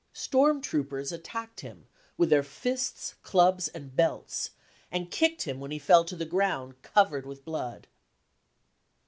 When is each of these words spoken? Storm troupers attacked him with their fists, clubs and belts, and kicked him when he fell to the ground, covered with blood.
Storm 0.13 0.61
troupers 0.61 1.11
attacked 1.11 1.59
him 1.59 1.85
with 2.17 2.31
their 2.31 2.41
fists, 2.41 3.13
clubs 3.21 3.67
and 3.67 3.95
belts, 3.95 4.49
and 4.91 5.11
kicked 5.11 5.43
him 5.43 5.59
when 5.59 5.69
he 5.69 5.77
fell 5.77 6.03
to 6.03 6.15
the 6.15 6.25
ground, 6.25 6.73
covered 6.81 7.27
with 7.27 7.45
blood. 7.45 7.85